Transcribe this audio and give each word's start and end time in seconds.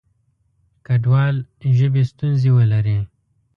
کډوال 0.85 1.35
ژبې 1.77 2.03
ستونزې 2.11 2.49
ولري. 2.57 2.99